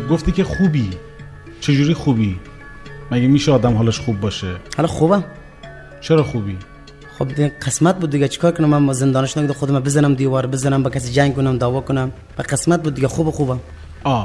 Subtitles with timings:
[0.00, 0.90] گفتی که خوبی.
[1.60, 2.38] چجوری خوبی؟
[3.10, 5.24] مگه میشه آدم حالش خوب باشه؟ حالا خوبم
[6.00, 6.56] چرا خوبی؟
[7.18, 10.90] خب دیگه قسمت بود دیگه چیکار کنم؟ من زندانش نگید خودم بزنم دیوار بزنم با
[10.90, 12.12] کسی جنگ کنم دعوا کنم.
[12.36, 13.60] به قسمت بود دیگه خوب خوبم
[14.04, 14.24] آ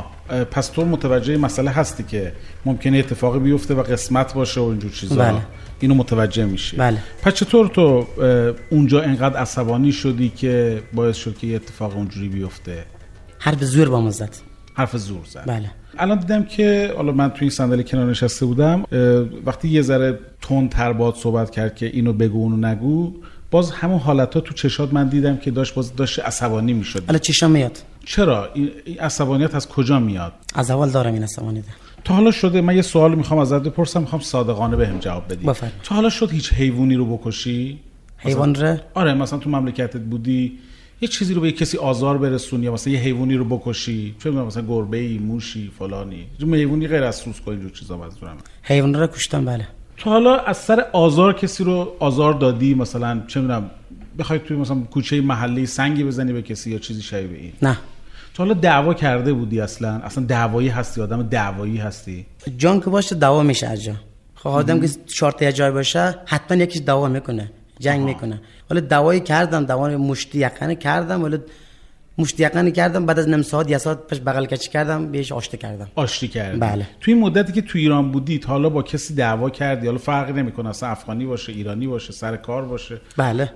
[0.52, 2.34] پس تو متوجه مسئله هستی که
[2.66, 5.16] ممکنه اتفاقی بیفته و قسمت باشه و اینجور چیزا.
[5.16, 5.42] بله.
[5.80, 6.78] اینو متوجه میشی.
[6.78, 6.98] بله.
[7.22, 8.08] پس چطور تو
[8.70, 12.86] اونجا انقدر عصبانی شدی که باعث شد که یه اتفاق اونجوری بیفته؟
[13.40, 14.49] حرف زور با زد.
[14.80, 15.44] حرف زور زد.
[15.48, 15.72] بله.
[15.98, 18.84] الان دیدم که حالا من تو این صندلی کنار نشسته بودم
[19.46, 23.14] وقتی یه ذره تند تر باد صحبت کرد که اینو بگو اونو نگو
[23.52, 27.04] باز همون حالت ها تو چشات من دیدم که داشت باز داشت عصبانی می‌شد.
[27.08, 27.78] حالا چشم میاد.
[28.06, 31.68] چرا؟ این عصبانیت از کجا میاد؟ از اول دارم این عصبانی ده
[32.04, 35.46] تا حالا شده من یه سوال می‌خوام ازت بپرسم می‌خوام صادقانه بهم جواب بدی.
[35.46, 35.82] بفرمایید.
[35.84, 37.80] تا حالا شد هیچ حیوانی رو بکشی؟
[38.18, 40.60] حیوان را آره مثلا تو مملکتت بودی
[41.02, 44.16] یه چیزی رو به کسی آزار برسونی یا مثلا یه حیوانی رو بکشی.
[44.24, 46.26] چه می‌دونم مثلا گربه ای موشی فلانی.
[46.42, 48.38] حیوانی غیر از سوسک و اینجور چیزا منظورم.
[48.64, 49.68] حیوان را کشتم بله.
[49.98, 53.70] تا حالا از سر آزار کسی رو آزار دادی؟ مثلا چه می‌دونم
[54.20, 57.78] بخوای توی مثلا کوچه محلی سنگی بزنی به کسی یا چیزی شبیه این؟ نه.
[58.34, 62.26] تا حالا دعوا کرده بودی اصلا؟ اصلا دعوایی هستی؟ آدم دعوایی هستی؟
[62.58, 63.94] جان که باشه دعوا میشه از جا
[64.36, 67.52] خب آدم که شرط یه جای باشه حتما یکیش دعوا می‌کنه.
[67.80, 68.42] جنگ می‌کنه.
[68.70, 71.38] ولی دعوایی کردم دعوای مشتی یقنه کردم ولی
[72.18, 75.58] مشتی یقنه کردم بعد از نیم ساعت یا ساعت پش بغل کچی کردم بهش آشتی
[75.58, 75.88] کردم.
[75.96, 76.60] آشتی کردی.
[76.60, 76.88] بله.
[77.00, 80.34] توی این مدتی که تو ایران بودی تا حالا با کسی دعوا کردی؟ حالا فرقی
[80.34, 83.02] نمی‌کنه اصلا افغانی باشه ایرانی باشه سر کار باشه.
[83.18, 83.52] بله.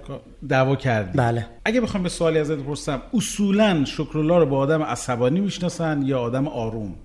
[0.50, 1.18] دعوا کردی.
[1.18, 1.46] بله.
[1.66, 6.48] اگه بخوام به سوالی ازت بپرسم اصولا شکرالله رو با آدم عصبانی می‌شناسن یا آدم
[6.48, 6.96] آروم؟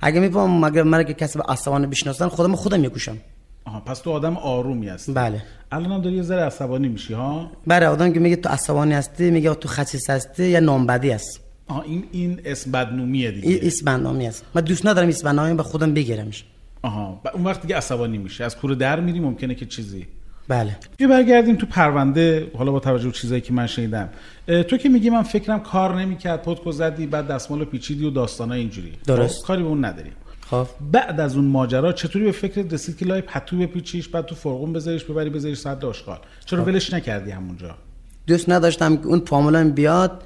[0.00, 3.18] اگه میفهم مگر مرا که کسی به عصبانه بشناسن خودم خودم می‌کشم
[3.64, 5.12] آها پس تو آدم آرومی هستی.
[5.12, 5.42] بله.
[5.72, 9.30] الان هم داری یه ذره عصبانی میشی ها؟ برای آدم که میگه تو عصبانی هستی
[9.30, 13.48] میگه تو خسیس هستی یا نامبدی است آها این این اسم بدنومیه دیگه.
[13.48, 16.44] این اسم است من دوست ندارم اسم بنامی به خودم بگیرمش.
[16.82, 20.06] آها و اون وقت دیگه عصبانی میشه از کوره در میری ممکنه که چیزی.
[20.48, 20.76] بله.
[20.96, 24.08] بیا برگردیم تو پرونده حالا با توجه به چیزایی که من شنیدم.
[24.46, 28.92] تو که میگی من فکرم کار نمی‌کرد پتکو زدی بعد دستمال پیچیدی و داستانای اینجوری.
[29.06, 29.40] درست.
[29.40, 30.12] خب، کاری به اون نداریم.
[30.52, 30.66] خب.
[30.92, 34.72] بعد از اون ماجرا چطوری به فکرت رسید که لای پتو بپیچیش بعد تو فرقون
[34.72, 37.74] بذاریش ببری بذاریش صد آشغال چرا ولش نکردی همونجا؟
[38.26, 40.22] دوست نداشتم که اون پامولان بیاد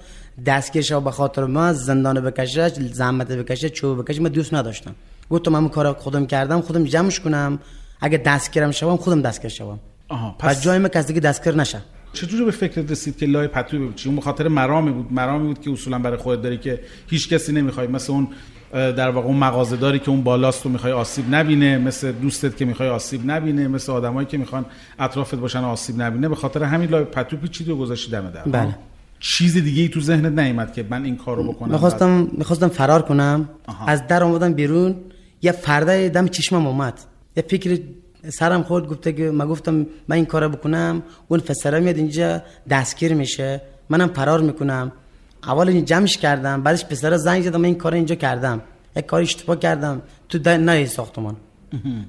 [0.46, 4.94] دستکش به خاطر ما زندان بکشه زحمت بکشه چوب بکشه من دوست نداشتم.
[5.30, 7.58] گفتم من کار خودم کردم خودم جمعش کنم.
[8.00, 9.78] اگه دستگیرم شوم خودم دستگیر شوم.
[10.08, 11.78] آها پس جای من کسی دیگه دستگیر نشه.
[12.12, 15.12] چطوری به فکرت رسید که لای پتو بپیچی اون به خاطر مرامی بود.
[15.12, 17.86] مرامی بود که اصولا برای خودت داری که هیچ کسی نمی‌خوای.
[17.86, 18.28] مثل اون
[18.76, 22.64] در واقع اون مغازه داری که اون بالاست تو می‌خوای آسیب نبینه مثل دوستت که
[22.64, 24.64] می‌خوای آسیب نبینه مثل آدمایی که می‌خوان
[24.98, 28.78] اطرافت باشن آسیب نبینه به خاطر همین لای پتو پیچیدی و گذاشتی دم در بله.
[29.20, 33.48] چیز دیگه ای تو ذهنت نیومد که من این کارو بکنم؟ می‌خواستم می‌خواستم فرار کنم.
[33.66, 33.86] آها.
[33.86, 34.96] از در آمدم بیرون.
[35.42, 37.00] یه فرده دم چشمم اومد.
[37.36, 37.80] یه فکر
[38.28, 41.02] سرم خورد گفته که من گفتم من این کارو بکنم.
[41.28, 43.62] اون فسره میاد اینجا دستگیر میشه.
[43.90, 44.92] منم فرار می‌کنم.
[45.46, 46.62] اول این جمعش کردم.
[46.62, 48.62] بعدش پسر زنگ زدم این کار اینجا کردم.
[48.96, 50.02] یک کار اشتباه کردم.
[50.28, 51.36] تو در نه ساختمان.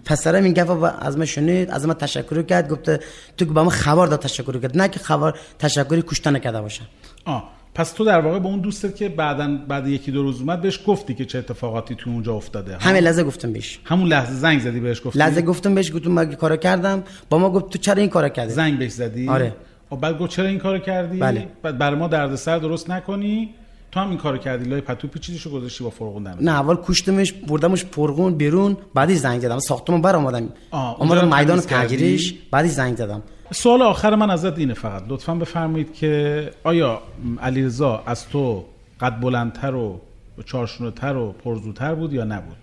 [0.06, 2.70] پسرم این گفت از من شنید از من تشکر کرد.
[2.70, 3.00] گفته
[3.38, 4.78] تو با من خبر داد تشکر کرد.
[4.78, 6.82] نه که خبر تشکری کشته نکرده باشه.
[7.26, 10.62] آه پس تو در واقع به اون دوستت که بعدن بعد یکی دو روز اومد
[10.62, 12.74] بهش گفتی که چه اتفاقاتی تو اونجا افتاده.
[12.74, 13.80] ها؟ همین لحظه گفتم بهش.
[13.84, 17.04] همون لحظه زنگ زدی بهش گفتی؟ لحظه گفتم بهش گفتم من کارو کردم.
[17.30, 19.54] با ما گفت تو چرا این کارو کردی؟ زنگ بهش زدی؟ آره.
[19.92, 21.48] و بعد گفت چرا این کارو کردی؟ بله.
[21.62, 23.50] بعد برای ما دردسر درست نکنی.
[23.92, 24.70] تو هم این کارو کردی.
[24.70, 29.42] لای پتو پیچیدیشو گذاشتی با فرقون دم نه اول کشتمش بردمش پرغون بیرون بعدی زنگ
[29.42, 29.60] زدم.
[29.60, 33.22] ساختمون بر رو اومدم میدان؟ پنجریش بعدی زنگ زدم.
[33.52, 35.04] سوال آخر من ازت اینه فقط.
[35.08, 37.02] لطفا بفرمایید که آیا
[37.42, 38.66] علیرضا از تو
[39.02, 40.00] قد بلندتر و
[40.46, 42.58] چارشونتر و پرزوتر بود یا نبود؟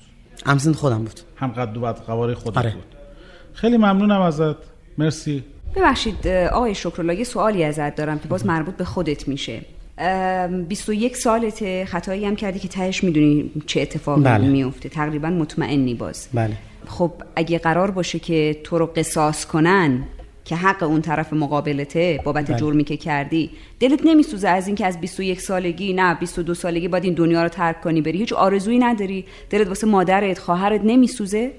[0.47, 1.21] همسن خودم بود.
[1.37, 2.71] هم قد و قواره خودت آره.
[2.71, 2.85] بود.
[3.53, 4.57] خیلی ممنونم ازت.
[4.99, 5.45] مرسی.
[5.77, 9.61] ببخشید آقای شکرالله یه سوالی ازت دارم که باز مربوط به خودت میشه.
[9.99, 14.49] ام، 21 سالته خطایی هم کردی که تهش می‌دونی چه اتفاقی بله.
[14.49, 16.29] میفته تقریبا مطمئنی باز.
[16.35, 16.57] بله.
[16.87, 20.05] خب اگه قرار باشه که تو رو قصاص کنن
[20.45, 22.59] که حق اون طرف مقابلته بابت بله.
[22.59, 23.51] جرمی که کردی
[23.81, 27.81] دلت نمیسوزه از اینکه از 21 سالگی نه 22 سالگی باید این دنیا رو ترک
[27.81, 31.51] کنی بری؟ هیچ آرزویی نداری؟ دلت واسه مادرت خواهرت نمیسوزه؟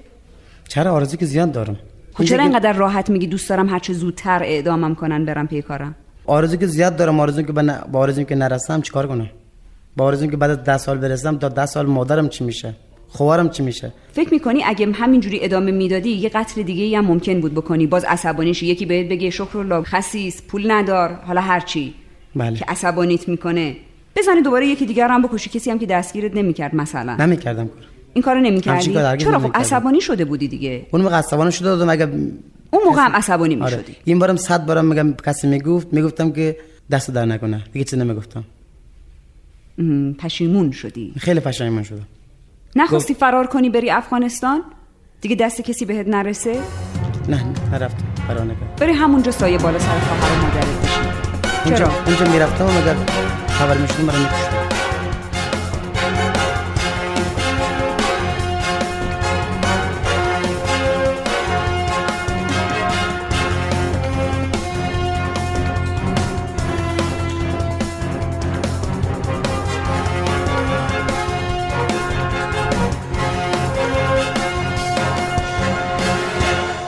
[0.68, 1.76] چرا آرزو که زیاد دارم.
[2.24, 5.94] چرا اینقدر راحت میگی دوست دارم هرچه زودتر اعدامم کنن برم پی کارم؟
[6.26, 9.30] آرزو که زیاد دارم آرزو که ن- با آرزو که نرسم چیکار کنم؟
[9.96, 12.74] با آرزو که بعد از 10 سال برسم تا 10 سال مادرم چی میشه؟
[13.08, 17.40] خوارم چی میشه؟ فکر می‌کنی اگه همینجوری ادامه می‌دادی یه قتل دیگه ای هم ممکن
[17.40, 21.94] بود بکنی؟ باز عصبانیش یکی بهت بگه شکر خسیس پول ندار حالا هرچی
[22.36, 22.56] بله.
[22.58, 23.76] که عصبانیت می‌کنه.
[24.16, 27.16] بزنی دوباره یکی دیگر هم بکشی کسی هم که دستگیرت نمی‌کرد مثلا.
[27.16, 27.84] نمی‌کردم کار.
[28.16, 28.92] این کارو نمی‌کردی؟
[29.24, 29.50] چرا خب.
[29.54, 32.04] عصبانی شده بودی دیگه؟ اون موقع عصبانی شده بودم اگه
[32.70, 33.76] اون موقع هم عصبانی آره.
[33.76, 33.96] می‌شدی.
[34.04, 36.56] این بارم صد بارم میگم کسی می‌گفت می‌گفتم که
[36.90, 37.64] دست در نکنه.
[37.72, 38.44] دیگه چیز نمی‌گفتم.
[40.18, 41.12] پشیمون شدی.
[41.18, 42.06] خیلی پشیمون شدم.
[42.76, 44.62] نخواستی فرار کنی بری افغانستان؟
[45.20, 46.60] دیگه دست کسی بهت نرسه؟
[47.28, 50.66] نه نرفتم فرار نکردم بری همونجا سایه بالا سر خواهر و مادرت
[51.64, 52.94] اونجا چرا؟ اونجا می‌رفتم مگر
[53.48, 54.55] خبر می‌شدم مرا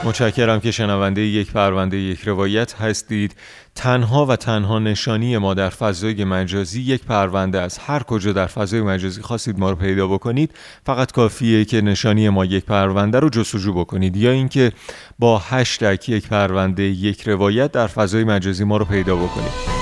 [0.09, 3.35] متشکرم که شنونده یک پرونده یک روایت هستید.
[3.75, 8.81] تنها و تنها نشانی ما در فضای مجازی یک پرونده از هر کجا در فضای
[8.81, 10.51] مجازی خواستید ما رو پیدا بکنید
[10.85, 14.17] فقط کافیه که نشانی ما یک پرونده رو جستجو بکنید.
[14.17, 14.71] یا اینکه
[15.19, 19.78] با هشتگ یک پرونده یک روایت در فضای مجازی ما رو پیدا بکنید.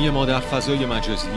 [0.00, 1.28] نشانی ما در فضای مجازی.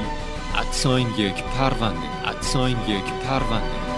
[0.55, 3.92] ادساین یک پرونده ادساین یک پرونده.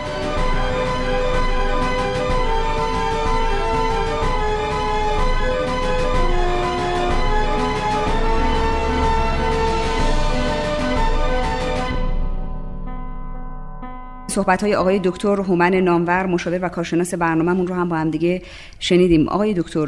[14.36, 18.42] صحبت های آقای دکتر هومن نامور مشاور و کارشناس برنامهمون رو هم با هم دیگه
[18.80, 19.28] شنیدیم.
[19.28, 19.86] آقای دکتر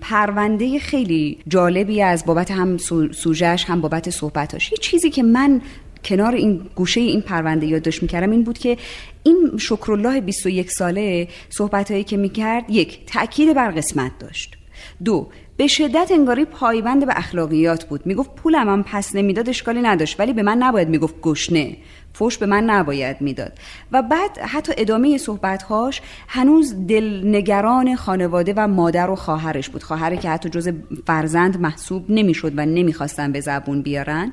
[0.00, 5.60] پرونده خیلی جالبی از بابت هم سو- سوژهش هم بابت صحبتاش یه چیزی که من
[6.04, 8.76] کنار این گوشه این پرونده یادداشت می‌کردم این بود که
[9.22, 14.56] این شکرالله 21 ساله صحبت هایی که می‌کرد یک تاکید بر قسمت داشت.
[15.04, 18.06] دو به شدت انگاری پایبند به اخلاقیات بود.
[18.06, 20.20] می‌گفت پولم هم پس نمی‌داد اشکالی نداشت.
[20.20, 21.76] ولی به من نباید می‌گفت گشنه.
[22.12, 23.52] فوش به من نباید می‌داد.
[23.92, 29.82] و بعد حتی ادامه صحبتهاش هنوز دلنگران خانواده و مادر و خواهرش بود.
[29.82, 30.70] خواهری که حتی جز
[31.06, 34.32] فرزند محسوب نمی‌شد و نمی‌خواستن به زبون بیارن.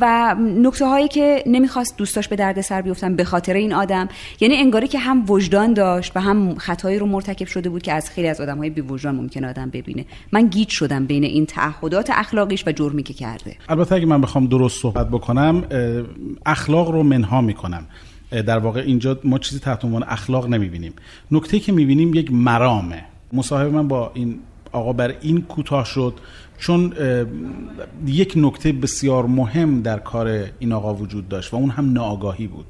[0.00, 4.08] و نکته هایی که نمی‌خواست دوستاش به درد سر بیفتن به خاطر این آدم
[4.40, 8.10] یعنی انگاری که هم وجدان داشت و هم خطایی رو مرتکب شده بود که از
[8.10, 10.04] خیلی از آدم های بی وجدان ممکنه آدم ببینه.
[10.32, 13.56] من گیج شدم بین این تعهدات اخلاقیش و جرمی که کرده.
[13.68, 15.64] البته اگه من بخوام درست صحبت بکنم
[16.46, 17.86] اخلاق رو منها می‌کنم.
[18.30, 20.92] در واقع اینجا ما چیزی تحت عنوان اخلاق نمی‌بینیم.
[21.30, 23.04] نکته که می‌بینیم یک مرامه.
[23.32, 24.38] مصاحبه من با این
[24.72, 26.14] آقا بر این کوتاه شد.
[26.58, 26.92] چون
[28.06, 32.66] یک نکته بسیار مهم در کار این آقا وجود داشت و اون هم ناآگاهی بود.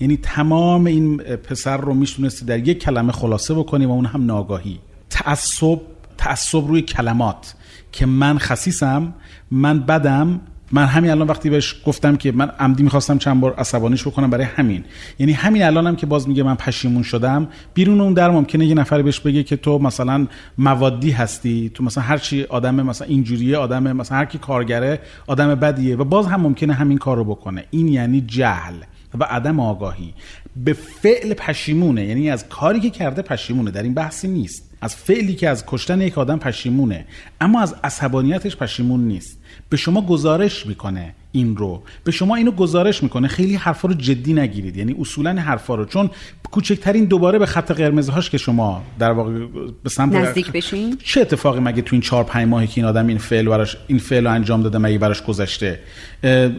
[0.00, 4.78] یعنی تمام این پسر رو می‌تونستی در یک کلمه خلاصه بکنی و اون هم ناآگاهی.
[5.10, 5.80] تعصب
[6.18, 7.54] تعصب روی کلمات.
[7.92, 9.14] که من خسیسم
[9.50, 10.40] من بدم
[10.72, 14.44] من همین الان وقتی بهش گفتم که من عمدی می‌خواستم چند بار عصبانیش بکنم برای
[14.44, 14.84] همین.
[15.18, 19.02] یعنی همین الانم که باز میگه من پشیمون شدم بیرون اون در ممکنه یه نفر
[19.02, 20.26] بهش بگه که تو مثلا
[20.58, 25.54] موادی هستی تو مثلا هر چی آدم مثلا اینجوریه آدم مثلا هر کی کارگره آدم
[25.54, 27.64] بدیه و باز هم ممکنه همین کارو بکنه.
[27.70, 28.74] این یعنی جهل
[29.18, 30.14] و عدم آگاهی.
[30.56, 34.70] به فعل پشیمونه یعنی از کاری که کرده پشیمونه در این بحثی نیست.
[34.80, 37.06] از فعلی که از کشتن یک آدم پشیمونه
[37.40, 39.37] اما از عصبانیتش پشیمون نیست.
[39.68, 41.82] به شما گزارش می‌کنه این رو.
[42.04, 43.28] به شما اینو گزارش می‌کنه.
[43.28, 44.76] خیلی حرفا رو جدی نگیرید.
[44.76, 45.84] یعنی اصولا حرفا رو.
[45.84, 46.10] چون
[46.50, 49.46] کوچکترین دوباره به خط قرمزهاش که شما در واقع
[49.82, 50.98] به سمت نزدیک بشین.
[51.04, 53.98] چه اتفاقی مگه تو این چهار پنج ماهی که این آدم این فعل براش این
[53.98, 55.80] فعل رو انجام داده مگه براش گذشته؟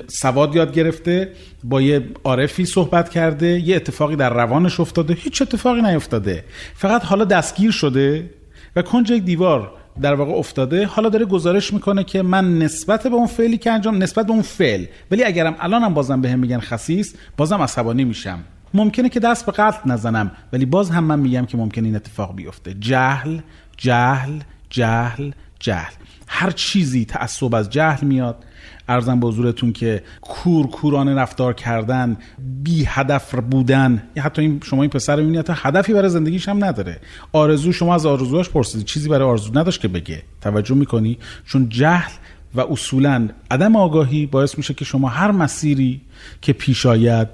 [0.08, 1.32] سواد یاد گرفته
[1.64, 6.44] با یه عارفی صحبت کرده یه اتفاقی در روانش افتاده هیچ اتفاقی نیفتاده.
[6.74, 8.30] فقط حالا دستگیر شده
[8.76, 10.86] و کنج یک دیوار در واقع افتاده.
[10.86, 14.42] حالا داره گزارش می‌کنه که من نسبت به اون فعلی که انجام نسبت به اون
[14.42, 14.86] فعل.
[15.12, 18.40] ولی اگرم الانم بازم بهم میگن خسیس بازم عصبانی میشم.
[18.74, 20.32] ممکنه که دست به قتل نزنم.
[20.54, 22.74] ولی باز هم من میگم که ممکنه این اتفاق بیفته.
[22.74, 23.40] جهل
[23.78, 25.94] جهل جهل جهل.
[26.28, 28.46] هر چیزی تعصب از جهل میاد.
[28.90, 32.18] ارزم به حضورتون که کور کورانه رفتار کردن
[32.64, 36.64] بی هدف بودن حتی این شما این پسر رو می‌بینید حتی هدفی برای زندگیش هم
[36.64, 37.00] نداره.
[37.32, 40.24] آرزو شما از آرزوهاش پرسیدید چیزی برای آرزو نداشت که بگه.
[40.42, 42.12] توجه می‌کنی؟ چون جهل
[42.56, 46.02] و اصولا عدم آگاهی باعث میشه که شما هر مسیری
[46.42, 47.28] که پیش آید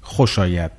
[0.00, 0.70] خوش آید.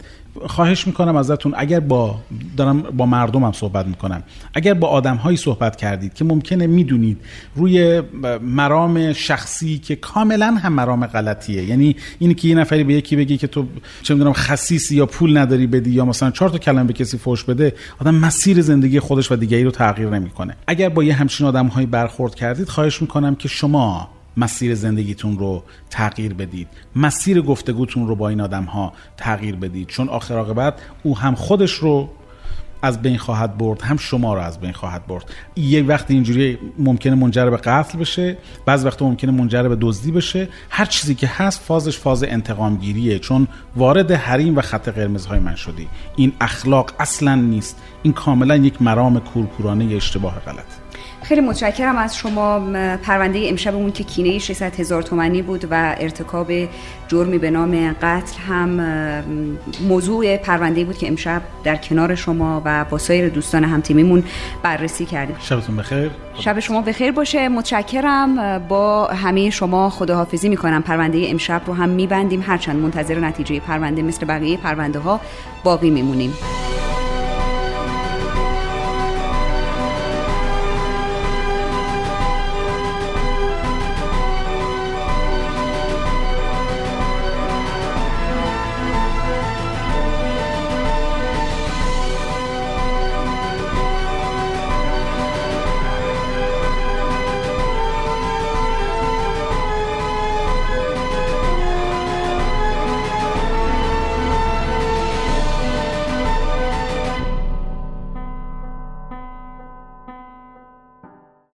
[0.47, 2.15] خواهش می‌کنم ازتون اگر با
[2.57, 4.23] دارم با مردمم صحبت می‌کنم.
[4.53, 7.17] اگر با آدم هایی صحبت کردید که ممکنه می‌دونید
[7.55, 8.01] روی
[8.41, 11.63] مرام شخصی که کاملا هم مرام غلطیه.
[11.63, 13.65] یعنی اینی که یه نفری به یکی بگی که تو
[14.03, 17.43] چه می‌دونم خصیصی یا پول نداری بدی یا مثلا چهار تا کلمه به کسی فوش
[17.43, 20.55] بده آدم مسیر زندگی خودش و دیگری رو تغییر نمی‌کنه.
[20.67, 25.63] اگر با یه همچین آدم هایی برخورد کردید خواهش می‌کنم که شما مسیر زندگیتون رو
[25.89, 26.67] تغییر بدید.
[26.95, 29.87] مسیر گفتگوتون رو با این آدم ها تغییر بدید.
[29.87, 30.73] چون آخر عاقبت
[31.03, 32.09] او هم خودش رو
[32.81, 35.23] از بین خواهد برد هم شما رو از بین خواهد برد.
[35.55, 40.49] یه وقت اینجوری ممکنه منجر به قتل بشه بعض وقت ممکنه منجر به دزدی بشه.
[40.69, 45.55] هر چیزی که هست فازش فاز انتقام گیریه چون وارد حریم و خط قرمزهای من
[45.55, 45.87] شدی.
[46.15, 47.81] این اخلاق اصلا نیست.
[48.03, 50.84] این کاملا یک مرام کورکورانه اشتباه غلط
[51.27, 52.59] خیلی متشکرم از شما
[53.03, 56.51] پرونده امشبمون که کینه 600 هزار تومنی بود و ارتکاب
[57.07, 58.69] جرمی به نام قتل هم
[59.87, 64.23] موضوع پرونده بود که امشب در کنار شما و با سایر دوستان همتیمیمون
[64.63, 65.35] بررسی کردیم.
[65.39, 66.11] شبتون بخیر.
[66.39, 67.49] شب شما بخیر باشه.
[67.49, 68.59] متشکرم.
[68.67, 70.81] با همه شما خداحافظی می‌کنم.
[70.81, 72.43] پرونده امشب رو هم میبندیم.
[72.47, 75.21] هرچند منتظر نتیجه پرونده مثل بقیه پرونده ها
[75.63, 76.33] باقی میمونیم.